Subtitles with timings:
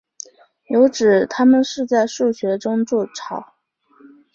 [0.69, 3.53] 有指它们是在树穴中筑巢。